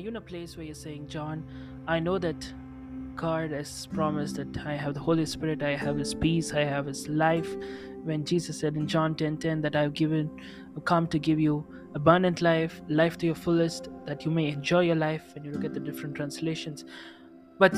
[0.00, 1.44] Are you in a place where you're saying, John,
[1.86, 2.50] I know that
[3.16, 6.86] God has promised that I have the Holy Spirit, I have His peace, I have
[6.86, 7.54] His life.
[8.04, 10.30] When Jesus said in John 10:10 that I've given,
[10.74, 14.84] I've come to give you abundant life, life to your fullest, that you may enjoy
[14.84, 15.34] your life.
[15.34, 16.86] When you look at the different translations,
[17.58, 17.74] but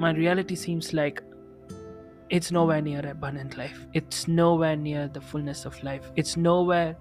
[0.00, 1.22] my reality seems like
[2.30, 3.86] it's nowhere near abundant life.
[3.92, 6.12] It's nowhere near the fullness of life.
[6.16, 6.96] It's nowhere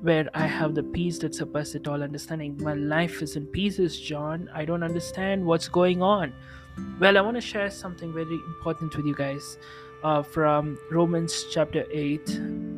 [0.00, 2.56] where I have the peace that surpasses all understanding.
[2.62, 4.50] My life is in pieces, John.
[4.54, 6.32] I don't understand what's going on.
[7.00, 9.58] Well, I want to share something very important with you guys
[10.04, 12.28] uh, from Romans chapter 8.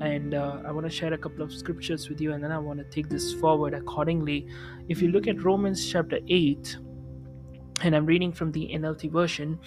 [0.01, 2.59] And uh, I want to share a couple of scriptures with you, and then I
[2.59, 4.47] want to take this forward accordingly.
[4.89, 6.77] If you look at Romans chapter 8,
[7.83, 9.59] and I'm reading from the NLT version,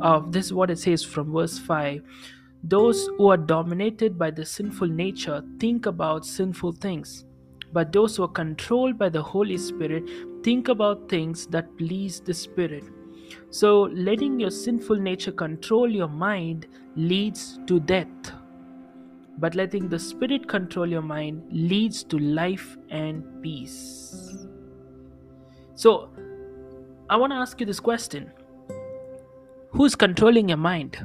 [0.00, 2.02] uh, this is what it says from verse 5
[2.66, 7.26] those who are dominated by the sinful nature think about sinful things,
[7.74, 10.08] but those who are controlled by the Holy Spirit
[10.42, 12.84] think about things that please the Spirit.
[13.50, 18.32] So, letting your sinful nature control your mind leads to death,
[19.38, 24.46] but letting the Spirit control your mind leads to life and peace.
[25.74, 26.08] So,
[27.10, 28.32] I want to ask you this question
[29.72, 30.96] Who's controlling your mind?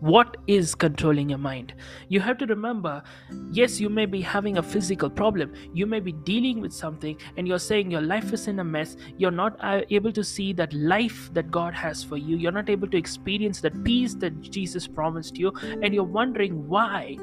[0.00, 1.74] What is controlling your mind?
[2.08, 3.02] You have to remember
[3.50, 5.52] yes you may be having a physical problem.
[5.72, 8.96] You may be dealing with something and you're saying your life is in a mess.
[9.16, 12.36] You're not uh, able to see that life that god has for you.
[12.36, 15.52] You're not able to experience that peace that jesus promised you.
[15.82, 17.16] And you're wondering why.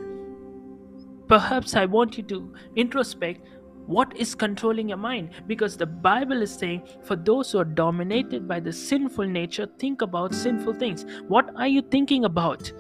[1.28, 3.42] Perhaps i want you to introspect
[3.88, 5.30] what is controlling your mind?
[5.48, 10.02] Because the bible is saying for those who are dominated by the sinful nature think
[10.02, 11.06] about sinful things.
[11.28, 12.72] What are you thinking about?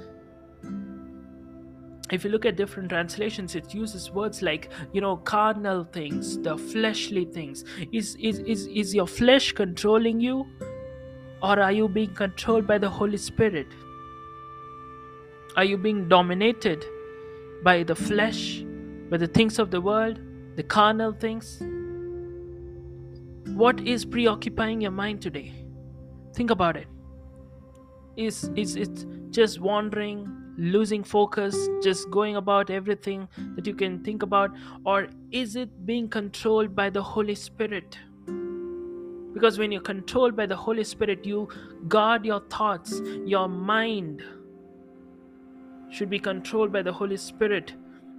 [2.11, 6.57] If you look at different translations it uses words like you know carnal things the
[6.57, 7.63] fleshly things.
[7.91, 10.45] Is is is, is your flesh controlling you?
[11.44, 13.67] Or are you being controlled by the holy spirit?
[15.55, 16.83] Are you being dominated
[17.63, 18.63] by the flesh
[19.09, 20.19] by the things of the world
[20.55, 21.61] the carnal things.
[23.55, 25.53] What is preoccupying your mind today?
[26.33, 26.88] Think about it.
[28.16, 30.25] Is is it just wandering
[30.57, 34.51] losing focus just going about everything that you can think about?
[34.85, 37.97] Or is it being controlled by the holy spirit?
[39.33, 41.49] Because when you're controlled by the holy spirit you
[41.89, 44.23] guard your thoughts your mind
[45.89, 47.73] should be controlled by the holy spirit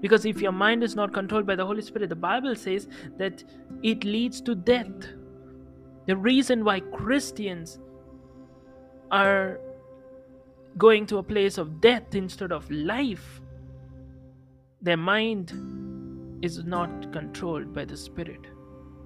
[0.07, 2.87] because if your mind is not controlled by the Holy Spirit, the Bible says
[3.17, 3.43] that
[3.83, 5.09] it leads to death.
[6.07, 7.81] The reason why Christians
[9.11, 9.59] are
[10.79, 13.41] going to a place of death instead of life,
[14.81, 15.51] their mind
[16.41, 18.47] is not controlled by the Spirit.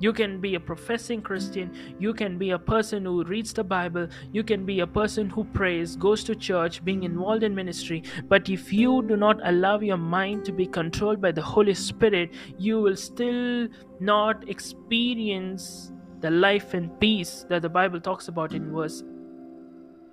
[0.00, 1.71] You can be a professing Christian.
[1.99, 4.09] You can be a person who reads the Bible.
[4.33, 8.03] You can be a person who prays, goes to church, being involved in ministry.
[8.28, 12.33] But if you do not allow your mind to be controlled by the Holy Spirit,
[12.59, 13.69] you will still
[14.00, 19.05] not experience the life and peace that the Bible talks about in verse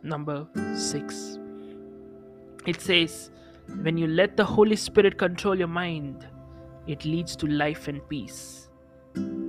[0.03, 1.39] number 6.
[2.65, 3.31] It says,
[3.81, 6.27] When you let the Holy Spirit control your mind,
[6.87, 8.66] it leads to life and peace.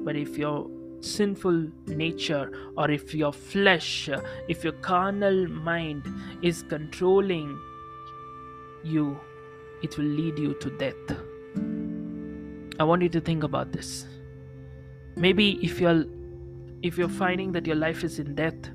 [0.08, 0.70] But if your
[1.00, 4.08] sinful nature or if your flesh,
[4.48, 6.02] if your carnal mind
[6.40, 7.60] is controlling
[8.82, 9.20] you,
[9.82, 10.94] it will lead you to death.
[12.80, 14.06] I want you to think about this.
[15.14, 16.06] Maybe if you're
[16.82, 18.70] if you're finding that your life is in death,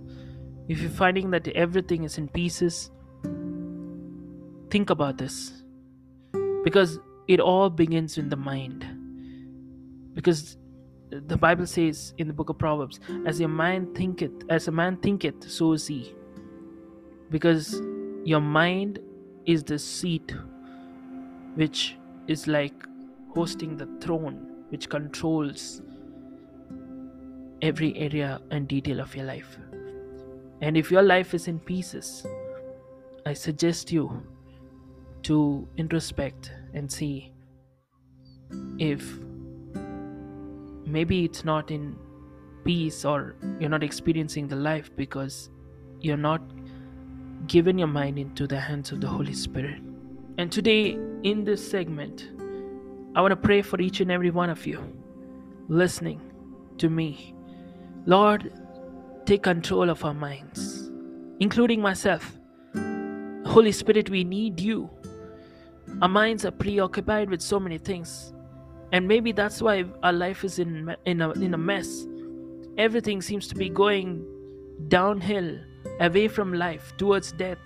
[0.68, 2.92] if you're finding that everything is in pieces,
[4.70, 5.64] think about this.
[6.64, 8.86] Because it all begins in the mind.
[10.14, 10.58] Because
[11.28, 14.98] the Bible says in the book of Proverbs, as your mind thinketh, as a man
[14.98, 16.14] thinketh, so is he.
[17.30, 17.82] Because
[18.24, 19.00] your mind
[19.46, 20.34] is the seat
[21.56, 22.86] which is like
[23.34, 25.82] hosting the throne which controls
[27.62, 29.58] every area and detail of your life.
[30.62, 32.26] And if your life is in pieces,
[33.26, 34.24] I suggest you
[35.24, 37.34] to introspect and see
[38.78, 39.20] if
[40.94, 41.96] maybe it's not in
[42.64, 45.50] peace or you're not experiencing the life because
[46.00, 46.42] you're not
[47.48, 49.82] given your mind into the hands of the Holy Spirit.
[50.38, 52.30] And today, in this segment,
[53.16, 54.80] I want to pray for each and every one of you
[55.68, 56.22] listening
[56.78, 57.36] to me.
[58.06, 58.54] Lord,
[59.26, 60.92] take control of our minds,
[61.40, 62.38] including myself.
[63.46, 64.90] Holy Spirit, we need you.
[66.02, 68.34] Our minds are preoccupied with so many things.
[68.94, 72.06] And maybe that's why our life is in, in, a, in a mess.
[72.78, 74.24] Everything seems to be going
[74.88, 75.58] downhill,
[76.00, 77.58] away from life, towards death.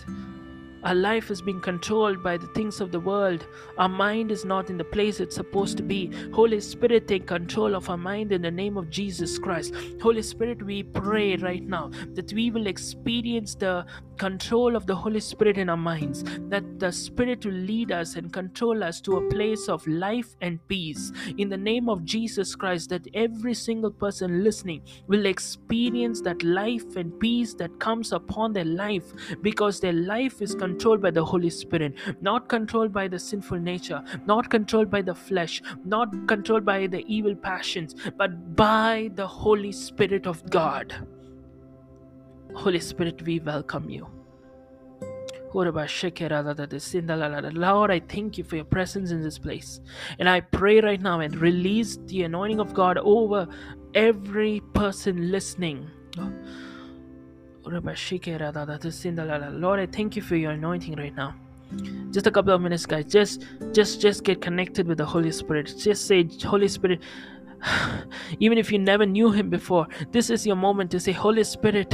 [0.83, 3.45] Our life is being controlled by the things of the world.
[3.77, 6.11] Our mind is not in the place it's supposed to be.
[6.33, 9.73] Holy Spirit, take control of our mind in the name of Jesus Christ.
[10.01, 13.85] Holy Spirit, we pray right now that we will experience the
[14.17, 18.31] control of the Holy Spirit in our minds, that the Spirit will lead us and
[18.33, 21.11] control us to a place of life and peace.
[21.37, 26.95] In the name of Jesus Christ, that every single person listening will experience that life
[26.95, 29.05] and peace that comes upon their life
[29.41, 34.03] because their life is controlled by the Holy Spirit, not controlled by the sinful nature,
[34.25, 39.71] not controlled by the flesh, not controlled by the evil passions, but by the Holy
[39.71, 40.93] Spirit of God.
[42.53, 44.07] Holy Spirit, we welcome you.
[45.53, 45.77] Lord,
[47.91, 49.79] I thank you for your presence in this place.
[50.19, 53.47] And I pray right now and release the anointing of God over
[53.93, 55.89] every person listening.
[59.59, 61.35] Lord, I thank you for your anointing right now.
[62.11, 63.05] Just a couple of minutes, guys.
[63.05, 65.73] Just just just get connected with the Holy Spirit.
[65.77, 67.01] Just say, Holy Spirit,
[68.39, 71.93] even if you never knew him before, this is your moment to say, Holy Spirit,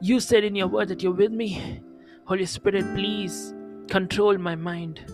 [0.00, 1.80] you said in your word that you're with me.
[2.26, 3.52] Holy Spirit, please
[3.88, 5.04] control my mind.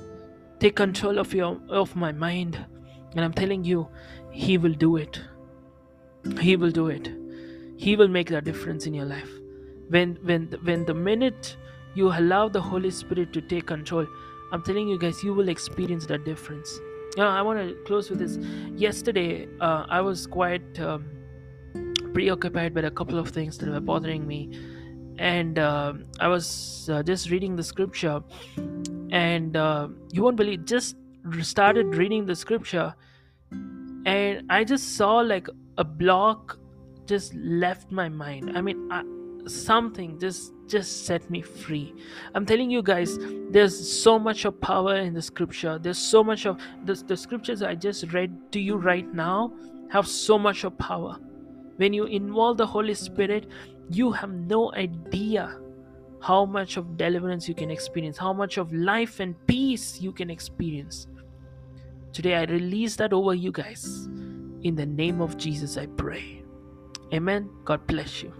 [0.59, 2.63] Take control of your of my mind.
[3.17, 3.89] And I'm telling you,
[4.31, 5.21] He will do it.
[6.39, 7.11] He will do it.
[7.77, 9.40] He will make that difference in your life.
[9.91, 11.57] When when when the minute
[11.95, 14.07] you allow the Holy Spirit to take control,
[14.53, 16.79] I'm telling you guys, you will experience that difference.
[17.17, 18.39] You know, I want to close with this.
[18.77, 21.09] Yesterday, uh, I was quite um,
[22.15, 24.49] preoccupied by a couple of things that were bothering me,
[25.19, 28.23] and uh, I was uh, just reading the scripture,
[29.11, 30.97] and uh, you won't believe, just
[31.43, 32.95] started reading the scripture,
[33.51, 35.49] and I just saw like
[35.79, 36.59] a block
[37.07, 38.57] just left my mind.
[38.57, 39.03] I mean, I,
[39.47, 41.95] something just just set me free.
[42.35, 43.19] I'm telling you guys
[43.51, 45.79] there's so much of power in the scripture.
[45.79, 49.53] There's so much of the, the scriptures i just read to you right now
[49.91, 51.19] have so much of power.
[51.77, 53.47] When you involve the holy spirit
[53.89, 55.59] you have no idea
[56.21, 60.31] how much of deliverance you can experience how much of life and peace you can
[60.31, 61.07] experience.
[62.13, 64.09] Today i release that over you guys.
[64.63, 66.43] In the name of jesus i pray.
[67.13, 67.51] Amen.
[67.65, 68.40] God bless you